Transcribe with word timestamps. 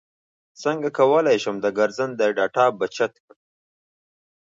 څنګه 0.61 0.89
کولی 0.97 1.37
شم 1.43 1.55
د 1.61 1.67
ګرځنده 1.77 2.25
ډاټا 2.37 2.65
بچت 2.79 3.13
کړم 3.23 3.39